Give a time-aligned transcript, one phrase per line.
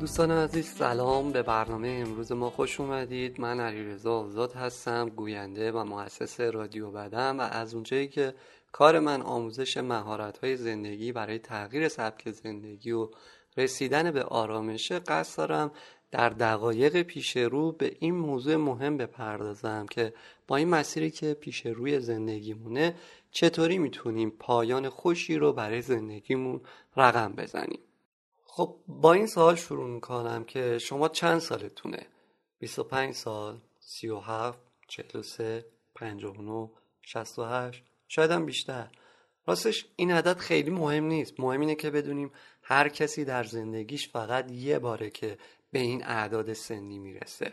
[0.00, 1.32] دوستان عزیز سلام.
[1.32, 3.40] به برنامه امروز ما خوش اومدید.
[3.40, 8.34] من علیرضا آزاد هستم گوینده و مؤسس رادیو بدم و از اونجایی که
[8.72, 13.08] کار من آموزش مهارت های زندگی برای تغییر سبک زندگی و
[13.56, 15.70] رسیدن به آرامش قصد دارم
[16.10, 20.14] در دقایق پیش رو به این موضوع مهم بپردازم که
[20.46, 22.94] با این مسیری که پیش روی زندگیمونه
[23.30, 26.60] چطوری می‌تونیم پایان خوشی رو برای زندگیمون
[26.96, 27.80] رقم بزنیم؟
[28.52, 32.06] خب با این سوال شروع می‌کنم که شما چند سالتونه؟
[32.58, 36.70] 25 سال 37 43 59
[37.02, 38.88] 68 شاید هم بیشتر.
[39.46, 41.40] راستش این عدد خیلی مهم نیست.
[41.40, 42.30] مهم اینه که بدونیم
[42.62, 45.38] هر کسی در زندگیش فقط یه باره که
[45.72, 47.52] به این اعداد سنی می‌رسه.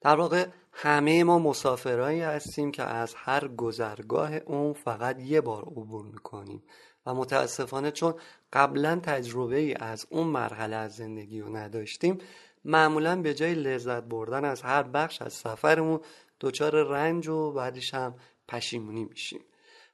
[0.00, 6.06] در واقع همه ما مسافرهایی هستیم که از هر گذرگاه اون فقط یه بار عبور
[6.06, 6.62] می‌کنیم.
[7.06, 8.14] و متاسفانه چون
[8.52, 12.18] قبلا تجربه ای از اون مرحله از زندگی رو نداشتیم
[12.64, 16.00] معمولا به جای لذت بردن از هر بخش از سفرمون
[16.40, 18.14] دچار رنج و بعدش هم
[18.48, 19.40] پشیمونی میشیم.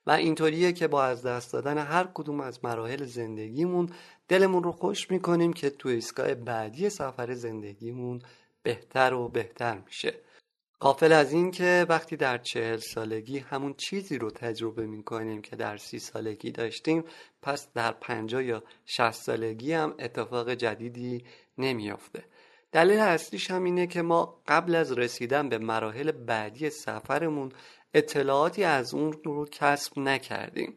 [0.07, 3.89] و اینطوریه که با از دست دادن هر کدوم از مراحل زندگیمون
[4.29, 8.23] دلمون رو خوش می‌کنیم که تو ایستگاه بعدی سفر زندگیمون
[8.63, 10.15] بهتر و بهتر میشه.
[10.81, 15.77] قافل از این که وقتی در چهل سالگی همون چیزی رو تجربه می‌کنیم که در
[15.77, 17.05] سی سالگی داشتیم
[17.43, 21.25] پس در پنجاه یا شست سالگی هم اتفاق جدیدی
[21.59, 22.25] نمیافته.
[22.73, 27.53] دلیل اصلیش هم اینه که ما قبل از رسیدن به مراحل بعدی سفرمون
[27.95, 30.77] اطلاعاتی از اون رو کسب نکردیم.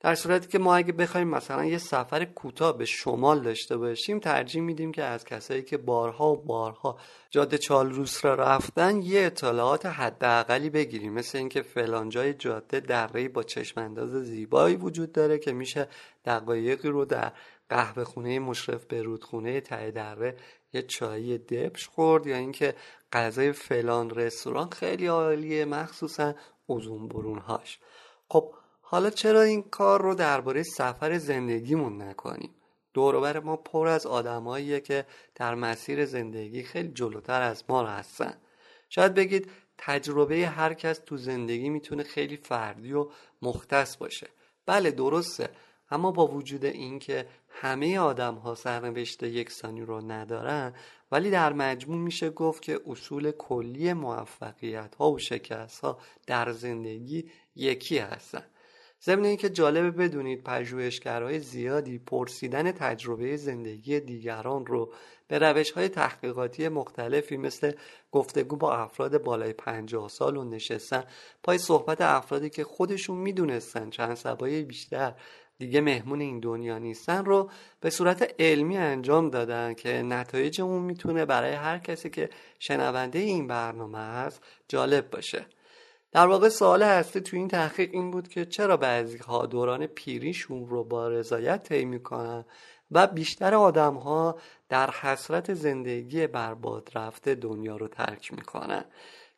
[0.00, 4.62] در صورتی که ما اگه بخوایم مثلا یه سفر کوتاه به شمال داشته باشیم ترجیح
[4.62, 6.98] میدیم که از کسایی که بارها و بارها
[7.30, 11.12] جاده چالروس را رفتن یه اطلاعات حداقلی بگیریم.
[11.12, 15.88] مثل اینکه فلانجای جاده درهای با چشمانداز زیبایی وجود داره که میشه
[16.24, 17.32] دقایقی رو در
[17.68, 20.36] قهوه خونه مشرف به رودخونه ته دره
[20.72, 22.74] یه چایی دبش خورد یا اینکه
[23.12, 26.34] غذای فلان رستوران خیلی عالیه مخصوصا
[26.66, 27.78] اوزون برونهاش.
[28.28, 28.54] خب
[28.92, 32.54] حالا چرا این کار رو درباره سفر زندگیمون نکنیم؟
[32.94, 38.34] دوروبر ما پر از آدماییه که در مسیر زندگی خیلی جلوتر از ما هستن.
[38.88, 43.08] شاید بگید تجربه هر کس تو زندگی می‌تونه خیلی فردی و
[43.42, 44.28] مختص باشه.
[44.66, 45.48] بله درسته.
[45.90, 50.74] اما با وجود اینکه همه آدم ها سرنوشت یکسانی رو ندارن
[51.12, 57.30] ولی در مجموع میشه گفت که اصول کلی موفقیت ها و شکست ها در زندگی
[57.56, 58.44] یکی هستن.
[59.04, 64.92] ضمن اینکه جالبه بدونید پژوهشگرهای زیادی پرسیدن تجربه زندگی دیگران رو
[65.28, 67.72] به روش های تحقیقاتی مختلفی مثل
[68.12, 71.04] گفتگو با افراد بالای پنجاه سال و نشستن
[71.42, 75.14] پای صحبت افرادی که خودشون می‌دونستن چند سبای بیشتر
[75.58, 77.50] دیگه مهمون این دنیا نیستن رو
[77.80, 83.46] به صورت علمی انجام دادن که نتایج اون می‌تونه برای هر کسی که شنونده این
[83.46, 85.46] برنامه هست جالب باشه.
[86.12, 90.66] در واقع سوال هسته تو این تحقیق این بود که چرا بعضی ها دوران پیریشون
[90.66, 92.44] رو با رضایت طی می‌کنن
[92.90, 94.38] و بیشتر آدم ها
[94.68, 98.84] در حسرت زندگی برباد رفته دنیا رو ترک می‌کنن؟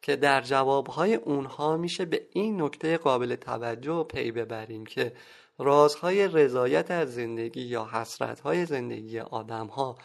[0.03, 5.13] که در جوابهای اونها میشه به این نکته قابل توجه پی ببریم که
[5.59, 9.99] رازهای رضایت از زندگی یا حسرتهای زندگی آدم ها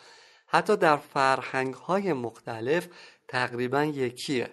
[0.47, 2.87] حتی در فرهنگ های مختلف
[3.27, 4.49] تقریبا یکیه.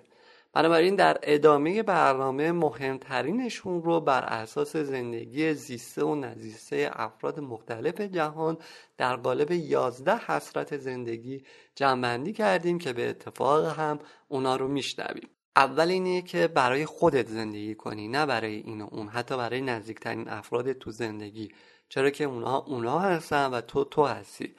[0.55, 8.59] بنابراین در ادامه برنامه مهمترینشون رو بر اساس زندگی زیسته و نزیسته افراد مختلف جهان
[8.99, 13.99] در قالب یازده حسرت زندگی جمعبندی کردیم که به اتفاق هم
[14.29, 15.29] اونا رو میشنویم.
[15.57, 20.29] اول اینه که برای خودت زندگی کنی نه برای این و اون حتی برای نزدیکترین
[20.29, 21.49] افراد تو زندگی.
[21.89, 24.55] چرا که اونا اونا هستن و تو تو هستی.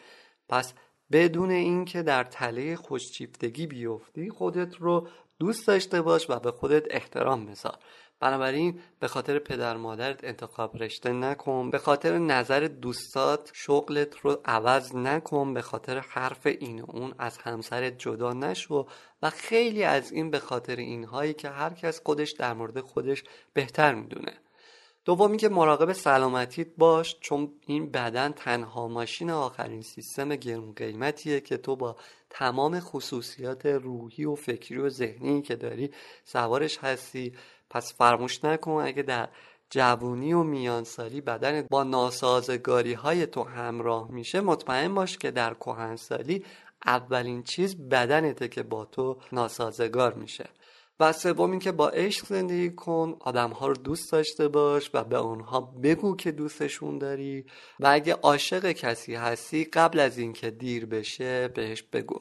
[0.50, 0.74] پس
[1.12, 5.08] بدون اینکه در تله خوشچیفتگی بیفتی خودت رو
[5.40, 7.78] دوست داشته باش و به خودت احترام بذار.
[8.20, 11.70] بنابراین به خاطر پدر مادرت انتخاب رشته نکن.
[11.70, 15.54] به خاطر نظر دوستات شغلت رو عوض نکن.
[15.54, 18.88] به خاطر حرف این و اون از همسرت جدا نشو
[19.22, 23.24] و خیلی از این به خاطر اینهایی که هر کس خودش در مورد خودش
[23.54, 24.34] بهتر می‌دونه.
[25.06, 31.58] دومی که مراقب سلامتیت باش چون این بدن تنها ماشین آخرین سیستم گرون قیمتیه که
[31.58, 31.96] تو با
[32.38, 35.92] تمام خصوصیات روحی و فکری و ذهنی که داری
[36.24, 37.34] سوارش هستی.
[37.70, 39.30] پس فرموش نکن اگه در
[39.70, 46.46] جوونی و میانسالی بدنت با ناسازگاری های تو همراه میشه مطمئن باش که در کهنسالی
[46.86, 50.50] اولین چیز بدنته که با تو ناسازگار میشه.
[51.00, 55.18] و سوم اینکه با عشق زندگی کن آدم ها رو دوست داشته باش و به
[55.18, 57.46] آنها بگو که دوستشون داری
[57.80, 62.20] و اگه عاشق کسی هستی قبل از اینکه دیر بشه بهش بگو.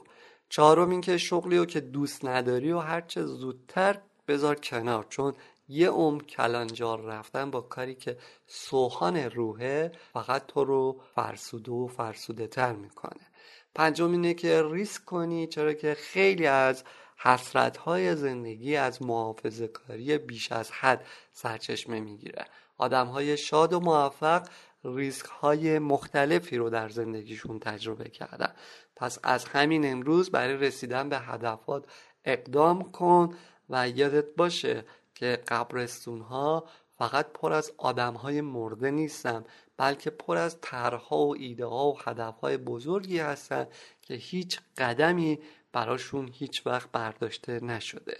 [0.48, 3.98] چهارم اینکه شغلی رو که دوست نداری و هرچه زودتر
[4.28, 5.34] بذار کنار چون
[5.68, 12.46] یه عمر کلانجار رفتن با کاری که سوهان روحه فقط تو رو فرسوده و فرسوده
[12.46, 13.26] تر می‌کنه.
[13.74, 16.84] پنجم اینه که ریسک کنی چرا که خیلی از
[17.16, 22.44] حسرت های زندگی از محافظه کاری بیش از حد سرچشمه می‌گیره.
[22.78, 24.48] آدم های شاد و موفق
[24.84, 28.54] ریسک های مختلفی رو در زندگیشون تجربه کردن.
[28.96, 31.84] پس از همین امروز برای رسیدن به هدفات
[32.24, 33.34] اقدام کن
[33.70, 34.84] و یادت باشه
[35.14, 36.64] که قبرستون ها
[36.98, 39.44] فقط پر از آدم های مرده نیستن
[39.76, 43.66] بلکه پر از طرحها و ایده ها و هدف های بزرگی هستن
[44.02, 45.38] که هیچ قدمی
[45.74, 48.16] براشون هیچ وقت برداشته نشده.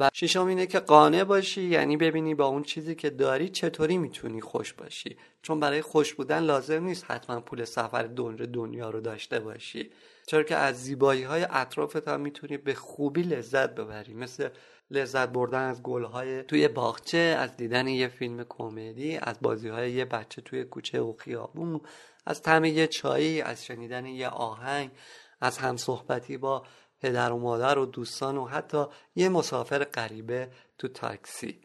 [0.00, 4.40] و ششم اینه که قانع باشی یعنی ببینی با اون چیزی که داری چطوری می‌تونی
[4.40, 5.16] خوش باشی.
[5.42, 9.90] چون برای خوش بودن لازم نیست حتما پول سفر دنر دنیا رو داشته باشی.
[10.26, 14.14] چرا که از زیبایی های اطرافت هم می‌تونی به خوبی لذت ببری.
[14.14, 14.48] مثل
[14.90, 20.04] لذت بردن از گلهای توی باغچه از دیدن یه فیلم کمدی از بازی های یه
[20.04, 21.80] بچه توی کوچه و خیابون
[22.26, 24.90] از طعم یه چایی از شنیدن یه آهنگ
[25.40, 26.62] از همصحبتی با
[27.02, 28.84] پدر و مادر و دوستان و حتی
[29.16, 31.60] یه مسافر غریبه تو تاکسی.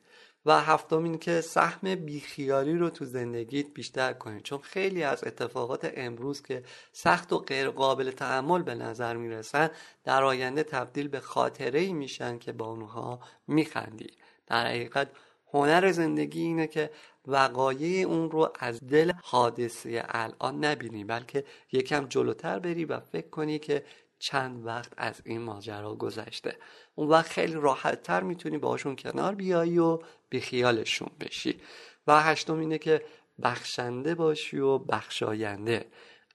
[0.46, 5.92] و هفتم این که سهم بیخیالی رو تو زندگیت بیشتر کنید چون خیلی از اتفاقات
[5.96, 9.70] امروز که سخت و غیر قابل تحمل به نظر می‌رسن
[10.04, 14.12] در آینده تبدیل به خاطره ای میشن که با اونها میخندی.
[14.48, 15.10] در حقیقت
[15.54, 16.92] هنر زندگی اینه که
[17.28, 23.60] وقایع اون رو از دل حادثه الان نبینی بلکه یکم جلوتر بری و فکر کنی
[23.60, 23.84] که
[24.20, 26.58] چند وقت از این ماجرا گذشته.
[26.96, 30.00] اون وقت خیلی راحت تر می‌تونی باشون کنار بیایی و
[30.30, 31.60] بیخیالشون بشی.
[32.08, 33.06] و هشتم اینه که
[33.44, 35.86] بخشنده باشی و بخشاینده.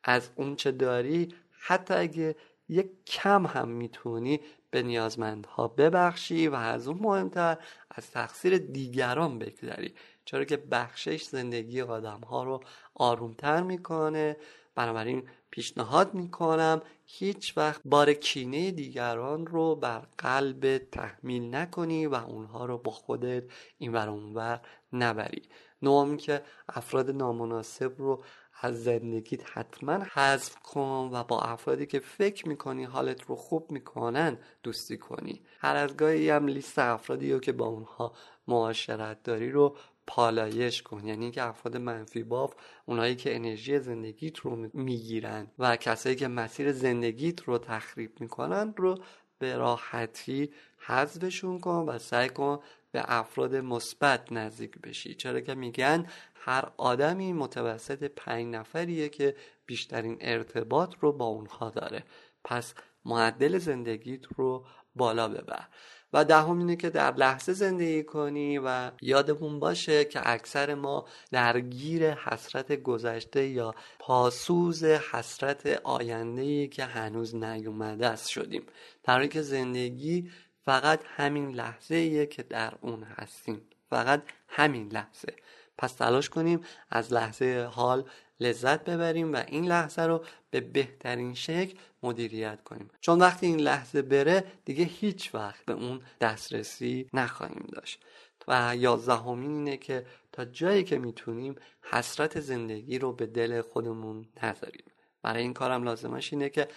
[0.05, 2.37] از اون چه داری حتی اگه
[2.69, 4.41] یک کم هم می‌تونی
[4.71, 7.59] به نیازمندها ببخشی و از اون مهمتر
[7.91, 9.95] از تقصیر دیگران بگذری.
[10.25, 12.61] چرا که بخشش زندگی آدم ها رو
[12.95, 14.37] آرومتر می‌کنه
[14.75, 22.65] بنابراین پیشنهاد می‌کنم هیچ وقت بار کینه دیگران رو بر قلب تحمیل نکنی و اونها
[22.67, 23.45] رو با خودت
[23.79, 24.61] این ور اونور
[24.93, 25.43] نبری.
[25.83, 28.25] نوم که افراد نامناسب رو
[28.65, 34.39] از زندگیت حتما حذف کن و با افرادی که فکر می‌کنی حالت رو خوب می‌کنن
[34.63, 35.43] دوستی کنی.
[35.59, 38.13] هر از گاهی هم لیست افرادی رو که با اونها
[38.49, 39.77] معاشرت داری رو
[40.07, 41.07] پالایش کن.
[41.07, 42.55] یعنی که افراد منفی باف
[42.87, 48.99] اونایی که انرژی زندگیت رو می‌گیرن و کسایی که مسیر زندگیت رو تخریب می‌کنن رو
[49.39, 52.59] به راحتی حذفشون کن و سعی کن
[52.93, 55.15] به افراد مثبت نزدیک بشی.
[55.15, 62.05] چرا که میگن هر آدمی متوسط پنج نفریه که بیشترین ارتباط رو با اونها داره.
[62.45, 65.69] پس معدل زندگیت رو بالا ببر.
[66.13, 72.11] و دهم اینه که در لحظه زندگی کنی و یادمون باشه که اکثر ما درگیر
[72.11, 78.63] حسرت گذشته یا پاسوز حسرت آینده که هنوز نیومده است شدیم.
[79.03, 80.31] در حالی که زندگی
[80.65, 83.63] فقط همین لحظه که در اون هستیم.
[83.91, 85.37] فقط همین لحظه.
[85.79, 88.05] پس تلاش کنیم از لحظه حال
[88.41, 92.91] لذت ببریم و این لحظه رو به بهترین شکل مدیریت کنیم.
[93.01, 98.05] چون وقتی این لحظه بره دیگه هیچ وقت به اون دسترسی نخواهیم داشت.
[98.49, 104.85] و یازدهمین اینه که تا جایی که می‌تونیم حسرت زندگی رو به دل خودمون نذاریم.
[105.23, 106.69] برای این کارم لازمش اینه که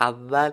[0.00, 0.50] اول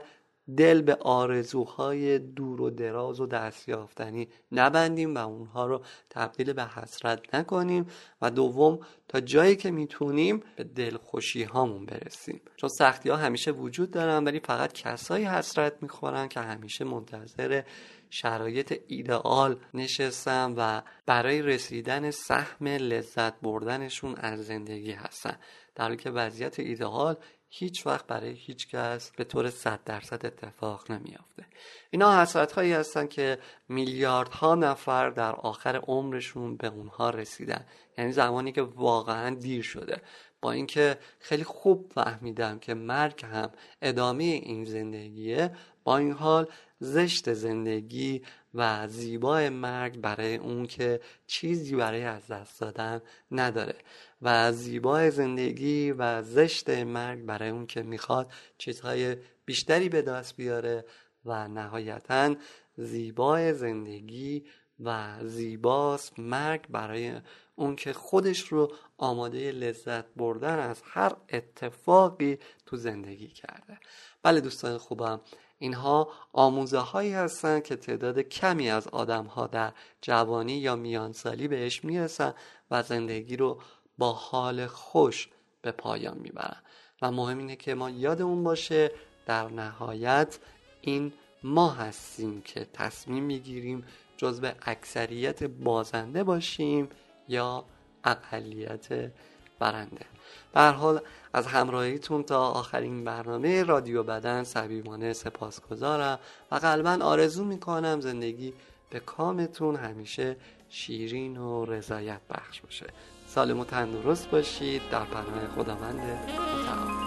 [0.58, 7.36] دل به آرزوهای دور و دراز و دستیافتنی نبندیم و اونها رو تبدیل به حسرت
[7.36, 7.86] نکنیم
[8.22, 12.41] و دوم تا جایی که می‌تونیم به دلخوشی هامون برسیم.
[12.58, 17.63] چون سختی ها همیشه وجود دارن ولی فقط کسایی حسرت می‌خورن که همیشه منتظر
[18.10, 25.38] شرایط ایدئال نشستن و برای رسیدن سهم لذت بردنشون از زندگی هستن.
[25.75, 27.15] در حالی که وضعیت ایدئال
[27.53, 31.46] هیچ وقت برای هیچ کس به طور صد درصد اتفاق نمیافته.
[31.89, 33.39] اینا حسرت هایی هستن که
[33.70, 37.65] میلیاردها نفر در آخر عمرشون به اونها رسیدن.
[37.98, 40.01] یعنی زمانی که واقعا دیر شده.
[40.41, 46.48] با اینکه خیلی خوب فهمیدم که مرگ هم ادامه این زندگیه با این حال
[46.84, 48.22] زشت زندگی
[48.54, 53.76] و زیبای مرگ برای اون که چیزی برای از دست دادن نداره.
[54.22, 60.86] و زیبای زندگی و زشت مرگ برای اون که می‌خواد چیزهای بیشتری به دست بیاره
[61.26, 62.36] و نهایتا
[62.78, 64.46] زیبای زندگی
[64.80, 67.14] و زیباست مرگ برای
[67.56, 73.80] اون که خودش رو آماده لذت بردن از هر اتفاقی تو زندگی کرده.
[74.24, 75.22] بله دوستان خوبم
[75.62, 81.84] اینها آموزه هایی هستند که تعداد کمی از آدم ها در جوانی یا میانسالی بهش
[81.84, 82.34] می‌رسن
[82.72, 83.62] و زندگی رو
[83.98, 85.30] با حال خوش
[85.62, 86.62] به پایان می‌برن.
[87.01, 88.91] و مهم اینه که ما یادمون باشه
[89.25, 90.39] در نهایت
[90.82, 91.13] این
[91.44, 93.86] ما هستیم که تصمیم می‌گیریم
[94.18, 96.89] جزو اکثریت بازنده باشیم
[97.27, 97.65] یا
[98.03, 99.12] اقلیت
[99.60, 100.06] برنده.
[100.54, 101.02] به حال
[101.34, 106.20] از همراهیتون تا آخرین برنامه رادیو بدن صمیمانه سپاسگزارم
[106.52, 108.54] و قلبا آرزو می‌کنم زندگی
[108.90, 110.36] به کامتون همیشه
[110.70, 112.86] شیرین و رضایت بخش باشه.
[113.28, 114.82] سالم و تندرست باشید.
[114.92, 117.00] در پناه خداوند متعال.